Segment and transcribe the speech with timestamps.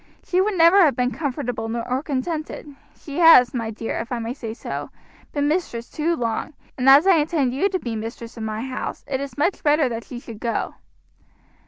[0.25, 2.75] She would never have been comfortable or contented.
[2.95, 4.89] She has, my dear if I may say so,
[5.31, 9.05] been mistress too long, and as I intend you to be mistress of my house,
[9.07, 10.73] it is much better that she should go."